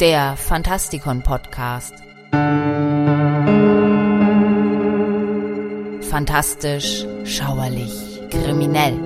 [0.00, 1.94] der Fantastikon Podcast.
[6.10, 8.98] Fantastisch, schauerlich, kriminell.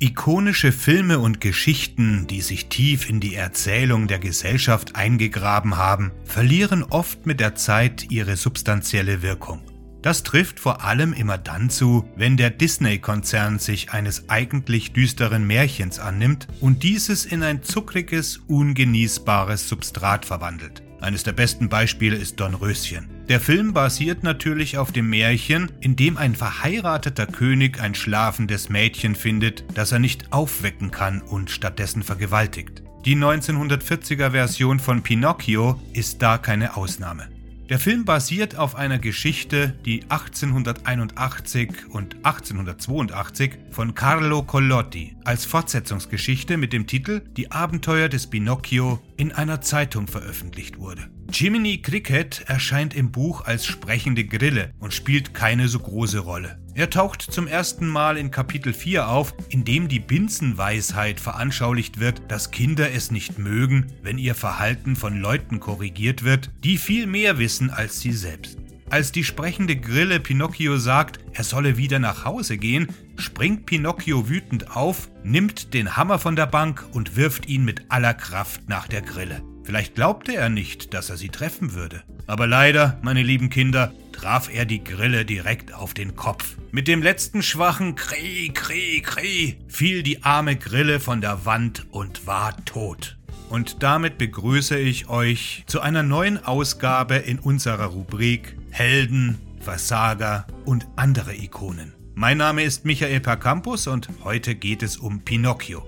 [0.00, 6.82] Ikonische Filme und Geschichten, die sich tief in die Erzählung der Gesellschaft eingegraben haben, verlieren
[6.82, 9.71] oft mit der Zeit ihre substanzielle Wirkung.
[10.02, 16.00] Das trifft vor allem immer dann zu, wenn der Disney-Konzern sich eines eigentlich düsteren Märchens
[16.00, 20.82] annimmt und dieses in ein zuckriges, ungenießbares Substrat verwandelt.
[21.00, 23.08] Eines der besten Beispiele ist Dornröschen.
[23.28, 29.14] Der Film basiert natürlich auf dem Märchen, in dem ein verheirateter König ein schlafendes Mädchen
[29.14, 32.82] findet, das er nicht aufwecken kann und stattdessen vergewaltigt.
[33.04, 37.31] Die 1940er Version von Pinocchio ist da keine Ausnahme.
[37.72, 46.58] Der Film basiert auf einer Geschichte, die 1881 und 1882 von Carlo Collotti als Fortsetzungsgeschichte
[46.58, 51.08] mit dem Titel Die Abenteuer des Pinocchio in einer Zeitung veröffentlicht wurde.
[51.32, 56.61] Jiminy Cricket erscheint im Buch als sprechende Grille und spielt keine so große Rolle.
[56.74, 62.22] Er taucht zum ersten Mal in Kapitel 4 auf, in dem die Binsenweisheit veranschaulicht wird,
[62.28, 67.36] dass Kinder es nicht mögen, wenn ihr Verhalten von Leuten korrigiert wird, die viel mehr
[67.36, 68.58] wissen als sie selbst.
[68.88, 74.74] Als die sprechende Grille Pinocchio sagt, er solle wieder nach Hause gehen, springt Pinocchio wütend
[74.74, 79.02] auf, nimmt den Hammer von der Bank und wirft ihn mit aller Kraft nach der
[79.02, 79.42] Grille.
[79.62, 82.02] Vielleicht glaubte er nicht, dass er sie treffen würde.
[82.26, 86.56] Aber leider, meine lieben Kinder, traf er die Grille direkt auf den Kopf.
[86.70, 92.24] Mit dem letzten schwachen Kri, Kri, Kri fiel die arme Grille von der Wand und
[92.24, 93.16] war tot.
[93.48, 100.86] Und damit begrüße ich euch zu einer neuen Ausgabe in unserer Rubrik Helden, Versager und
[100.94, 101.92] andere Ikonen.
[102.14, 105.84] Mein Name ist Michael Percampus und heute geht es um Pinocchio.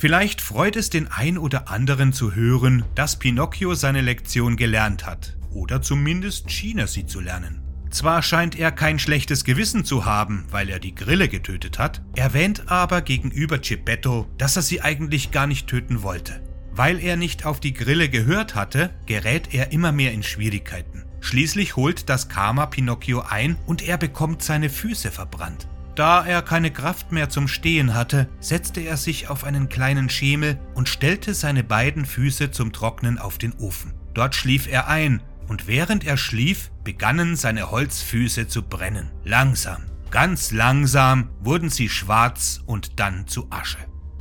[0.00, 5.36] Vielleicht freut es den ein oder anderen zu hören, dass Pinocchio seine Lektion gelernt hat.
[5.50, 7.62] Oder zumindest schien er sie zu lernen.
[7.90, 12.70] Zwar scheint er kein schlechtes Gewissen zu haben, weil er die Grille getötet hat, erwähnt
[12.70, 16.40] aber gegenüber Geppetto, dass er sie eigentlich gar nicht töten wollte.
[16.70, 21.06] Weil er nicht auf die Grille gehört hatte, gerät er immer mehr in Schwierigkeiten.
[21.18, 25.66] Schließlich holt das Karma Pinocchio ein und er bekommt seine Füße verbrannt.
[25.98, 30.56] Da er keine Kraft mehr zum Stehen hatte, setzte er sich auf einen kleinen Schemel
[30.74, 33.94] und stellte seine beiden Füße zum Trocknen auf den Ofen.
[34.14, 39.10] Dort schlief er ein, und während er schlief, begannen seine Holzfüße zu brennen.
[39.24, 43.78] Langsam, ganz langsam wurden sie schwarz und dann zu Asche.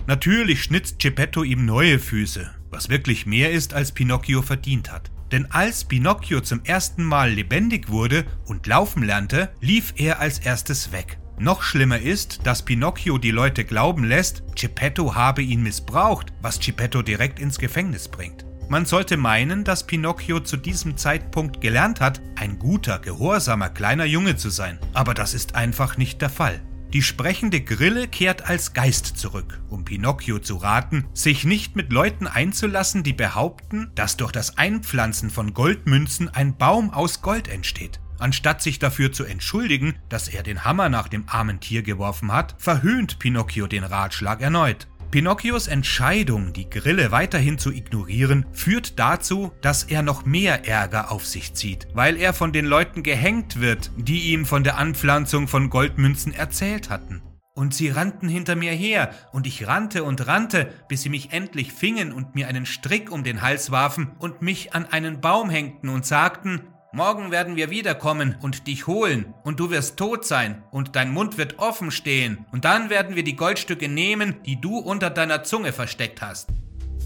[0.08, 5.12] Natürlich schnitt Geppetto ihm neue Füße, was wirklich mehr ist, als Pinocchio verdient hat.
[5.32, 10.92] Denn als Pinocchio zum ersten Mal lebendig wurde und laufen lernte, lief er als erstes
[10.92, 11.20] weg.
[11.40, 17.04] Noch schlimmer ist, dass Pinocchio die Leute glauben lässt, Geppetto habe ihn missbraucht, was Geppetto
[17.04, 18.44] direkt ins Gefängnis bringt.
[18.70, 24.36] Man sollte meinen, dass Pinocchio zu diesem Zeitpunkt gelernt hat, ein guter, gehorsamer kleiner Junge
[24.36, 24.80] zu sein.
[24.94, 26.60] Aber das ist einfach nicht der Fall.
[26.92, 32.26] Die sprechende Grille kehrt als Geist zurück, um Pinocchio zu raten, sich nicht mit Leuten
[32.26, 38.00] einzulassen, die behaupten, dass durch das Einpflanzen von Goldmünzen ein Baum aus Gold entsteht.
[38.20, 42.56] Anstatt sich dafür zu entschuldigen, dass er den Hammer nach dem armen Tier geworfen hat,
[42.58, 44.88] verhöhnt Pinocchio den Ratschlag erneut.
[45.12, 51.26] Pinocchios Entscheidung, die Grille weiterhin zu ignorieren, führt dazu, dass er noch mehr Ärger auf
[51.26, 55.70] sich zieht, weil er von den Leuten gehängt wird, die ihm von der Anpflanzung von
[55.70, 57.22] Goldmünzen erzählt hatten.
[57.54, 61.72] Und sie rannten hinter mir her, und ich rannte und rannte, bis sie mich endlich
[61.72, 65.90] fingen und mir einen Strick um den Hals warfen und mich an einen Baum hängten
[65.90, 66.62] und sagten,
[66.98, 71.38] Morgen werden wir wiederkommen und dich holen, und du wirst tot sein, und dein Mund
[71.38, 75.74] wird offen stehen, und dann werden wir die Goldstücke nehmen, die du unter deiner Zunge
[75.74, 76.50] versteckt hast.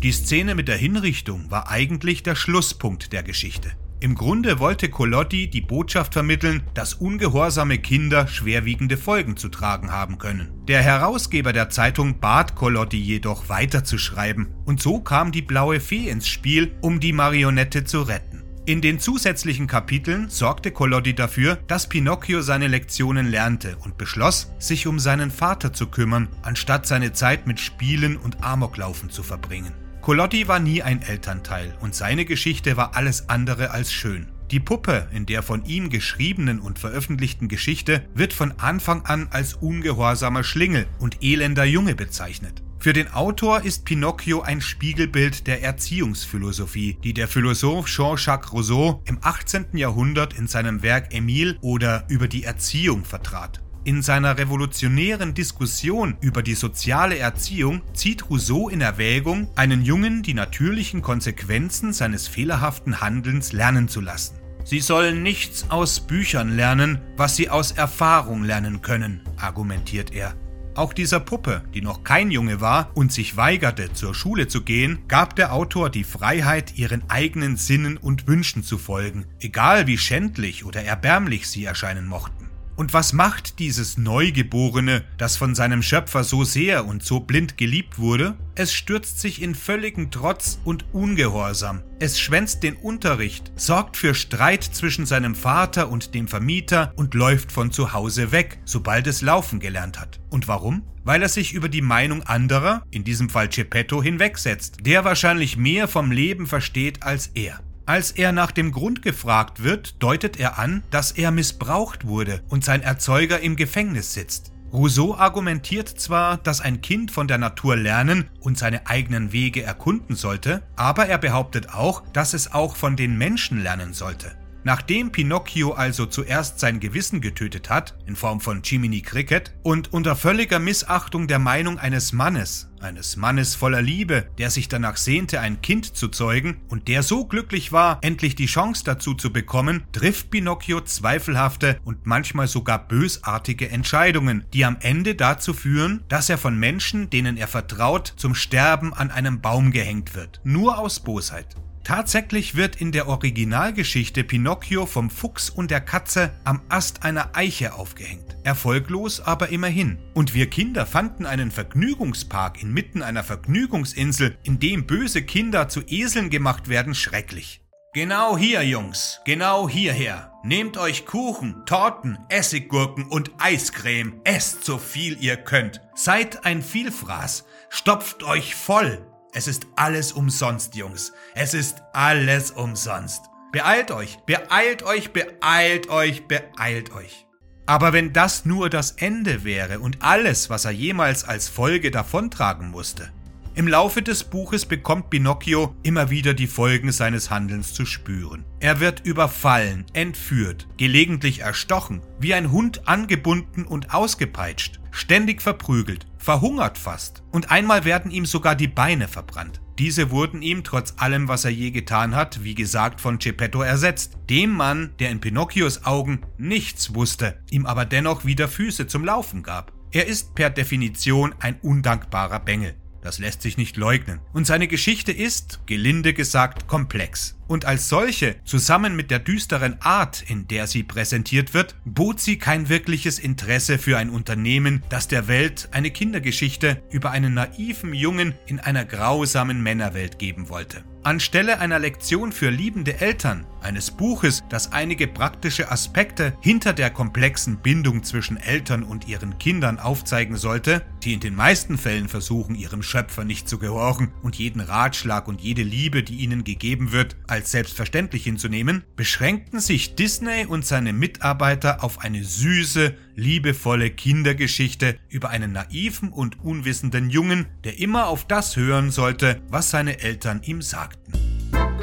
[0.01, 3.72] Die Szene mit der Hinrichtung war eigentlich der Schlusspunkt der Geschichte.
[4.00, 10.19] Im Grunde wollte Colotti die Botschaft vermitteln, dass ungehorsame Kinder schwerwiegende Folgen zu tragen haben
[10.19, 10.54] können.
[10.69, 16.30] Der Herausgeber der Zeitung bat Colotti jedoch weiterzuschreiben, und so kam die blaue Fee ins
[16.30, 18.40] Spiel, um die Marionette zu retten.
[18.68, 24.86] In den zusätzlichen Kapiteln sorgte Collodi dafür, dass Pinocchio seine Lektionen lernte und beschloss, sich
[24.86, 29.74] um seinen Vater zu kümmern, anstatt seine Zeit mit Spielen und Amoklaufen zu verbringen.
[30.02, 34.28] Collodi war nie ein Elternteil und seine Geschichte war alles andere als schön.
[34.52, 39.56] Die Puppe in der von ihm geschriebenen und veröffentlichten Geschichte wird von Anfang an als
[39.56, 42.62] ungehorsamer Schlingel und elender Junge bezeichnet.
[42.81, 49.19] Für den Autor ist Pinocchio ein Spiegelbild der Erziehungsphilosophie, die der Philosoph Jean-Jacques Rousseau im
[49.22, 49.78] 18.
[49.78, 53.62] Jahrhundert in seinem Werk Emile oder über die Erziehung vertrat.
[53.83, 60.34] In seiner revolutionären Diskussion über die soziale Erziehung zieht Rousseau in Erwägung, einen Jungen die
[60.34, 64.39] natürlichen Konsequenzen seines fehlerhaften Handelns lernen zu lassen.
[64.63, 70.34] Sie sollen nichts aus Büchern lernen, was sie aus Erfahrung lernen können, argumentiert er.
[70.73, 75.00] Auch dieser Puppe, die noch kein Junge war und sich weigerte, zur Schule zu gehen,
[75.09, 80.63] gab der Autor die Freiheit, ihren eigenen Sinnen und Wünschen zu folgen, egal wie schändlich
[80.63, 82.40] oder erbärmlich sie erscheinen mochten.
[82.81, 88.00] Und was macht dieses Neugeborene, das von seinem Schöpfer so sehr und so blind geliebt
[88.00, 88.36] wurde?
[88.56, 91.83] Es stürzt sich in völligen Trotz und Ungehorsam.
[92.00, 97.51] Es schwänzt den Unterricht, sorgt für Streit zwischen seinem Vater und dem Vermieter und läuft
[97.51, 100.19] von zu Hause weg, sobald es laufen gelernt hat.
[100.31, 100.81] Und warum?
[101.04, 105.88] Weil er sich über die Meinung anderer, in diesem Fall Geppetto, hinwegsetzt, der wahrscheinlich mehr
[105.88, 107.60] vom Leben versteht als er.
[107.91, 112.63] Als er nach dem Grund gefragt wird, deutet er an, dass er missbraucht wurde und
[112.63, 114.53] sein Erzeuger im Gefängnis sitzt.
[114.71, 120.15] Rousseau argumentiert zwar, dass ein Kind von der Natur lernen und seine eigenen Wege erkunden
[120.15, 124.38] sollte, aber er behauptet auch, dass es auch von den Menschen lernen sollte.
[124.63, 130.16] Nachdem Pinocchio also zuerst sein Gewissen getötet hat, in Form von Jiminy Cricket, und unter
[130.16, 135.62] völliger Missachtung der Meinung eines Mannes, eines Mannes voller Liebe, der sich danach sehnte, ein
[135.62, 140.30] Kind zu zeugen und der so glücklich war, endlich die Chance dazu zu bekommen, trifft
[140.30, 146.58] Pinocchio zweifelhafte und manchmal sogar bösartige Entscheidungen, die am Ende dazu führen, dass er von
[146.58, 151.56] Menschen, denen er vertraut, zum Sterben an einem Baum gehängt wird, nur aus Bosheit.
[151.83, 157.74] Tatsächlich wird in der Originalgeschichte Pinocchio vom Fuchs und der Katze am Ast einer Eiche
[157.74, 158.38] aufgehängt.
[158.44, 159.98] Erfolglos aber immerhin.
[160.13, 166.30] Und wir Kinder fanden einen Vergnügungspark inmitten einer Vergnügungsinsel, in dem böse Kinder zu Eseln
[166.30, 167.62] gemacht werden, schrecklich.
[167.94, 170.31] Genau hier, Jungs, genau hierher.
[170.44, 174.22] Nehmt euch Kuchen, Torten, Essiggurken und Eiscreme.
[174.24, 175.81] Esst so viel ihr könnt.
[175.94, 177.44] Seid ein Vielfraß.
[177.69, 179.11] Stopft euch voll.
[179.33, 181.13] Es ist alles umsonst, Jungs.
[181.36, 183.24] Es ist alles umsonst.
[183.54, 187.28] Beeilt euch, beeilt euch, beeilt euch, beeilt euch.
[187.66, 192.72] Aber wenn das nur das Ende wäre und alles, was er jemals als Folge davontragen
[192.72, 193.12] musste.
[193.53, 198.45] Im Laufe des Buches bekommt Pinocchio immer wieder die Folgen seines Handelns zu spüren.
[198.62, 206.77] Er wird überfallen, entführt, gelegentlich erstochen, wie ein Hund angebunden und ausgepeitscht, ständig verprügelt, verhungert
[206.77, 207.24] fast.
[207.31, 209.59] Und einmal werden ihm sogar die Beine verbrannt.
[209.77, 214.18] Diese wurden ihm trotz allem, was er je getan hat, wie gesagt von Geppetto ersetzt,
[214.30, 219.44] dem Mann, der in Pinocchios Augen nichts wusste, ihm aber dennoch wieder Füße zum Laufen
[219.44, 219.74] gab.
[219.92, 222.75] Er ist per Definition ein undankbarer Bengel.
[223.01, 224.19] Das lässt sich nicht leugnen.
[224.33, 230.24] Und seine Geschichte ist, gelinde gesagt, komplex und als solche, zusammen mit der düsteren Art,
[230.25, 235.27] in der sie präsentiert wird, bot sie kein wirkliches Interesse für ein Unternehmen, das der
[235.27, 240.86] Welt eine Kindergeschichte über einen naiven Jungen in einer grausamen Männerwelt geben wollte.
[241.03, 247.57] Anstelle einer Lektion für liebende Eltern, eines Buches, das einige praktische Aspekte hinter der komplexen
[247.57, 252.83] Bindung zwischen Eltern und ihren Kindern aufzeigen sollte, die in den meisten Fällen versuchen, ihrem
[252.83, 257.40] Schöpfer nicht zu gehorchen und jeden Ratschlag und jede Liebe, die ihnen gegeben wird, als
[257.41, 265.29] als selbstverständlich hinzunehmen, beschränkten sich Disney und seine Mitarbeiter auf eine süße, liebevolle Kindergeschichte über
[265.29, 270.62] einen naiven und unwissenden Jungen, der immer auf das hören sollte, was seine Eltern ihm
[270.62, 271.30] sagten.